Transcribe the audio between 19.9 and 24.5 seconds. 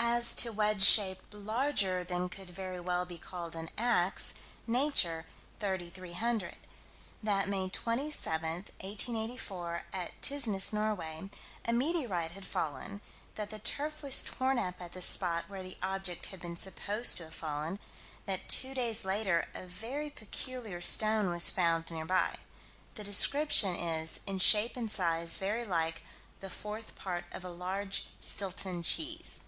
peculiar stone" was found near by. The description is "in